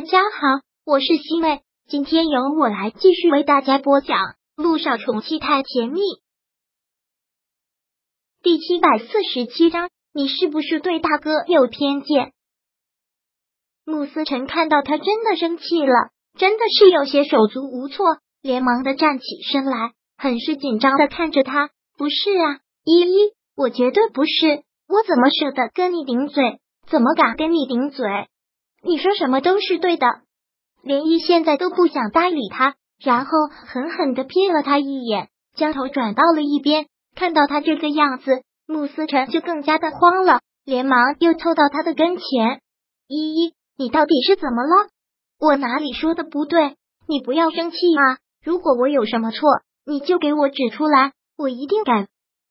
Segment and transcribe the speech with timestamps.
[0.00, 4.16] 大家好，我是西妹，今天由我来继续为大家播讲
[4.56, 6.00] 《路上宠妻太甜蜜》
[8.42, 9.90] 第七百四十七章。
[10.14, 12.32] 你是不是对大哥有偏见？
[13.84, 16.08] 穆思辰看到他真的生气了，
[16.38, 18.06] 真的是有些手足无措，
[18.40, 21.68] 连忙的站起身来，很是紧张的看着他。
[21.98, 26.58] 不是啊，依依，我绝对不是，我怎么舍得跟你顶嘴？
[26.88, 28.06] 怎么敢跟你顶嘴？
[28.82, 30.06] 你说什么都是对的。
[30.82, 36.86] 连依现在都不想搭理他，然后狠狠的瞥了他一眼，将头转到了一边。
[37.14, 38.42] 看到他这个样子。
[38.66, 42.60] 穆思辰就更加的慌了，连忙又凑到他的跟前。
[43.08, 44.88] 依依，你到底是怎么了？
[45.40, 46.76] 我哪里说的不对？
[47.08, 48.18] 你不要生气啊！
[48.44, 49.40] 如果我有什么错，
[49.84, 52.06] 你就给我指出来，我一定改。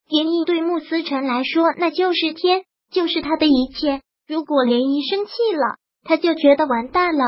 [0.09, 4.01] 涟漪对穆思辰来说，那就是天，就是他的一切。
[4.27, 5.77] 如果涟漪生气了，
[6.09, 7.23] 他就觉得完蛋了。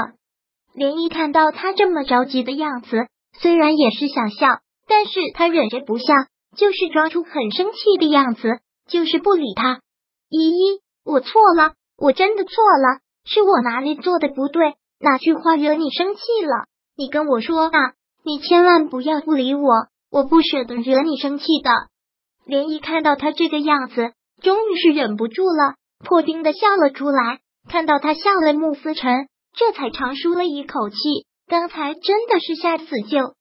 [0.76, 3.06] 涟漪看到他这么着急的样子，
[3.40, 4.58] 虽然也是想笑，
[4.88, 6.06] 但是他忍着不笑，
[6.58, 8.60] 就是装出很生气的样子。
[8.88, 9.82] 就是不理他，
[10.30, 16.66] 依依，我错了，我真的错了，是我哪里做的不对，哪句话惹你生气了？
[16.98, 17.94] 你跟我说啊，
[18.26, 19.70] 你千万不要不理我，
[20.10, 21.70] 我不舍得惹你生气的。
[22.46, 27.42] 连依看到他这个样子，终于是忍不住了，破冰的笑了出来。
[27.72, 30.98] 看到他笑了，穆思辰这才长舒了一口气。
[31.48, 33.34] 刚才真的是吓死救，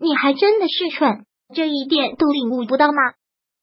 [0.00, 2.94] 你还真的是蠢，这一点都领悟不到吗？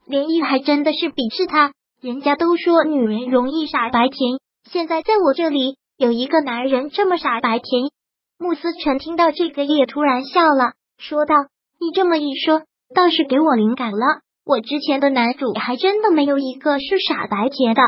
[0.08, 4.40] 连毅还真的是鄙视他，人家都说女人容易傻白甜，
[4.72, 7.92] 现在在我这里有一个男人这么傻白甜。
[8.40, 11.36] 穆思辰听到这个也突然笑了，说道
[11.82, 12.62] ：“你这么一说，
[12.96, 14.22] 倒是给我灵感了。
[14.46, 17.82] 我之前的男主还真的没有一个是傻白甜的，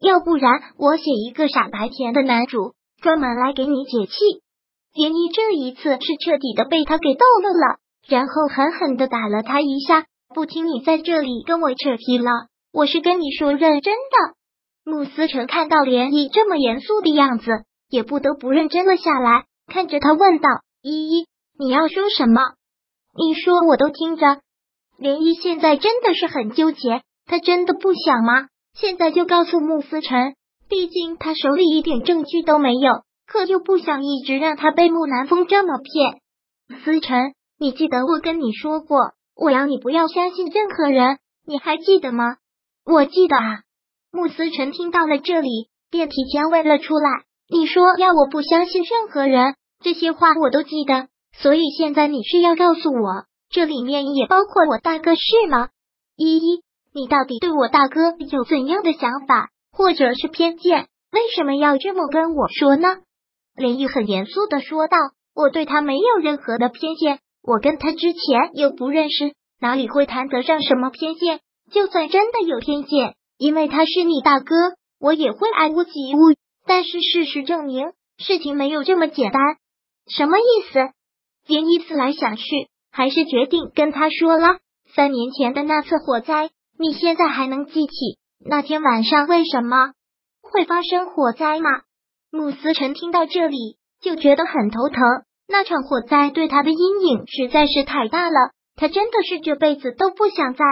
[0.00, 4.14] 要不然我写一个傻白甜的男主，专门来给你解气。”
[4.94, 10.06] 连毅这一次是彻底的被他给逗乐了，然后狠狠的打了他一下。
[10.34, 12.30] 不听你在这里跟我扯皮了，
[12.72, 14.34] 我是跟你说认真的。
[14.84, 17.46] 慕思成看到涟漪这么严肃的样子，
[17.88, 20.48] 也不得不认真了下来，看着他问道
[20.82, 21.26] ：“依依，
[21.58, 22.40] 你要说什么？
[23.16, 24.26] 你说我都听着。”
[25.00, 28.48] 涟漪现在真的是很纠结，他真的不想吗？
[28.80, 30.34] 现在就告诉穆思成，
[30.68, 36.80] 毕竟他手里一点证据都没有，可又不想一直让他被穆南风这么骗。
[36.84, 39.12] 思成，你记得我跟你说过。
[39.34, 42.24] 我要你不要相信任何人，你还记得吗？
[42.84, 43.60] 我记得啊。
[44.10, 47.24] 穆思辰听到了这里，便提前问了出来。
[47.48, 51.08] 你说要我不相信任何人，这些话我都记得。
[51.36, 55.68] 所以现在你是要告诉我，这里面也包括我大哥是吗？
[56.16, 56.62] 依依，
[56.98, 60.88] 你到底对我大哥有怎样的想法，或者是偏见？
[61.12, 62.88] 为什么要这么跟我说呢？
[63.54, 64.96] 林毅很严肃的说道
[65.32, 71.38] ：“我对他没有任何的偏见。”我跟他之前又不认识，哪里会谈得上什么偏见？
[71.70, 74.54] 就算真的有偏见，因为他是你大哥，
[74.98, 76.18] 我也会爱屋及乌。
[76.66, 79.40] 但是事实证明，事情没有这么简单。
[80.08, 80.42] 什么意
[80.72, 80.90] 思？
[81.46, 82.42] 林毅思来想去，
[82.90, 84.58] 还是决定跟他说了
[84.94, 86.50] 三年前的那次火灾。
[86.80, 87.92] 你现在还能记起
[88.38, 89.92] 那天晚上为什么
[90.40, 91.70] 会发生火灾吗？
[92.30, 95.02] 穆思辰听到这里就觉得很头疼。
[95.48, 100.64] 那场火灾对他的阴影实在是太大了，他真的是这辈子都不想再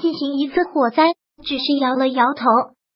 [0.00, 1.14] 进行一次火灾。
[1.44, 2.46] 只是摇了摇头，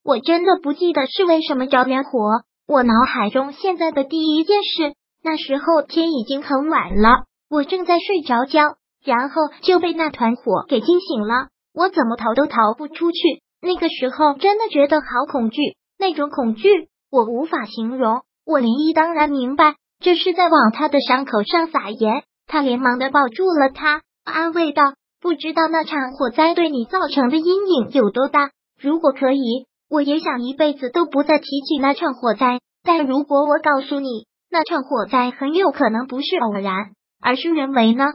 [0.02, 2.42] 我真的不记得是为什么着了火。
[2.66, 11.48] 我脑海中现在的第一件事，那时候天已经很晚了，我正在睡着觉，然后就被那团火给惊醒了。
[11.80, 13.18] 我怎么逃都逃不出去。
[13.62, 15.60] 那个时候真的觉得好恐惧，
[15.98, 18.20] 那种恐惧我无法形容。
[18.44, 19.76] 我林一当然明白。
[20.02, 28.50] 这是在往他的伤口上撒盐，他连忙的抱住了他，安慰道：“不知道那场火灾对你造成的阴影有多大？
[28.80, 32.60] 如果可以，我也想一辈子都不再提起那场火灾。
[32.82, 38.06] 但如果我告诉你，那场火灾很有可能不是偶然，而是人为呢？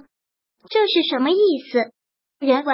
[0.68, 1.38] 这是什么意
[1.72, 1.92] 思？
[2.40, 2.74] 人为？”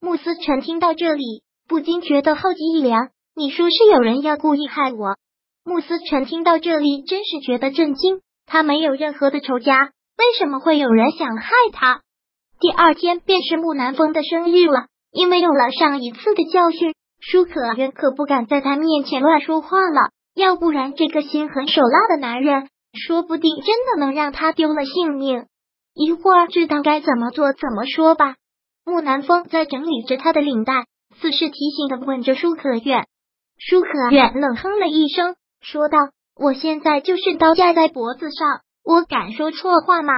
[0.00, 3.08] 穆思辰听到这里，不禁觉得后脊一凉。
[3.34, 5.16] 你说是有人要故意害我？
[5.64, 8.20] 穆思辰听到这里，真是觉得震惊。
[8.46, 9.76] 他没有任何的仇家，
[10.16, 12.02] 为什么会有人想害他？
[12.60, 25.46] 第二天便是木南风的生日了，因为有了上一次的教训，舒可愿可不敢在他面前乱说话了，要不然这个心狠手辣的男人，说不定真的能让他丢了性命。
[25.92, 28.36] 一会儿知道该怎么做怎么说吧。
[28.88, 30.86] 木南风在整理着他的领带，
[31.20, 33.06] 似是提醒的问着舒可远。
[33.58, 35.98] 舒可远冷哼了一声，说道。
[36.40, 40.12] 我现在就是刀架在脖子上，我敢说错话吗？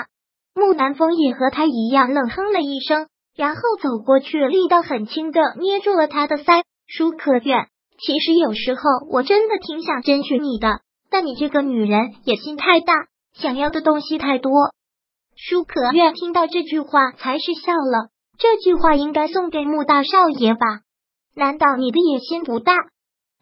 [0.55, 6.63] 木南风也和他一样冷哼了一声，然后走过去，力道很轻的捏住了他的腮。
[6.87, 7.69] 舒可远，
[7.99, 12.93] 其实有时候我真的挺想争取你的，但你这个女人野心太大，
[13.33, 14.53] 想要的东西太多。
[15.37, 18.11] 舒可远听到这句话，才是笑了。
[18.41, 20.81] 这句话应该送给穆大少爷吧？
[21.37, 22.73] 难道你的野心不大？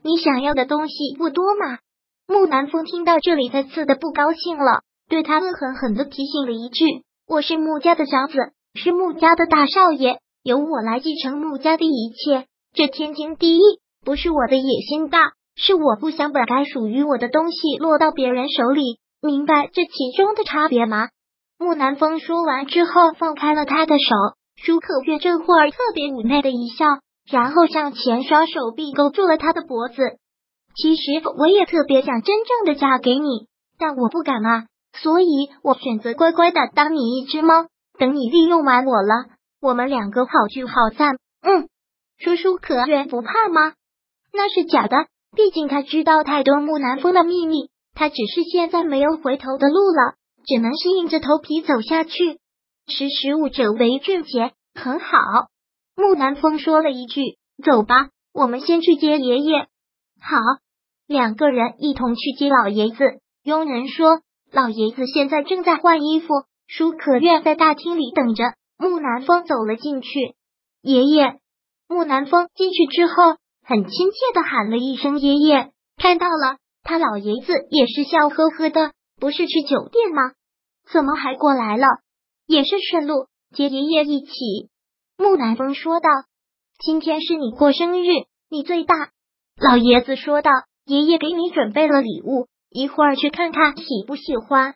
[0.02, 1.78] 你想要的东西不多吗？
[2.26, 6.84] 木南风听到这里，再次的不高兴了，对他恶狠狠的提醒了一句
[7.30, 8.34] ：“我是穆家的长子，
[8.74, 13.60] 是穆家的大少爷，由我来继承穆家的一切，这天经地义。
[14.04, 18.98] 不是我的野心大，是我不想本该属于我的东西落到别人手里。
[19.22, 21.08] 明白这其中的差别吗？”
[21.56, 24.37] 木南风说完之后，放开了他的手。
[24.62, 26.84] 舒可月这会儿特别妩媚的一笑。
[27.30, 29.96] 然后向前，双手臂勾住了他的脖子。
[30.74, 34.64] 其实我也特别想真正的嫁给你，但我不敢啊，
[34.94, 37.66] 所以我选择乖乖的当你一只猫，
[37.98, 39.26] 等你利用完我了，
[39.60, 41.18] 我们两个好聚好散。
[41.42, 41.68] 嗯，
[42.16, 43.74] 舒舒可月不怕吗？
[44.32, 44.96] 那是假的，
[45.36, 50.14] 毕竟他知道太多木南风的秘密，他只是现在没有回头的路了，
[50.46, 52.38] 只能是硬着头皮走下去。
[52.88, 55.18] 识时务者为俊杰，很好。
[55.94, 59.66] 木南风说了一句：“走吧，我们先去接爷爷。”
[60.20, 60.38] 好，
[61.06, 63.20] 两个人一同去接老爷子。
[63.42, 64.20] 佣人说
[64.50, 66.28] ：“老爷子现在正在换衣服。”
[66.66, 68.44] 舒可愿在大厅里等着。
[68.76, 70.34] 木南风走了进去。
[70.82, 71.38] 爷爷，
[71.88, 78.92] 木南风进去之后，很亲切的喊了一声：“爷爷！”看到了，他老爷子也是笑呵呵的。
[79.20, 80.32] 不是去酒店吗？
[80.92, 81.86] 怎么还过来了？
[82.48, 84.32] 也是顺路接爷爷一起。
[85.18, 86.08] 木南风说道
[86.82, 88.08] ：“今天是你过生日，
[88.48, 88.94] 你最大。”
[89.60, 90.50] 老爷子说道
[90.86, 94.74] ：“爷爷给你准备了礼物，一会儿去看看喜不喜欢。”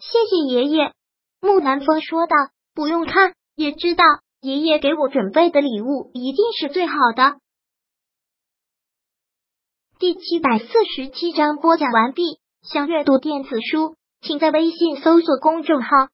[0.00, 0.92] 谢谢爷爷。
[1.40, 2.34] 木南风说道
[2.74, 4.02] ：“不用看，也知道
[4.40, 7.36] 爷爷给我准备的礼物一定是最好的。”
[10.00, 12.40] 第七百四十七章播讲完毕。
[12.62, 15.88] 想阅读电子书，请在微信搜索公众号“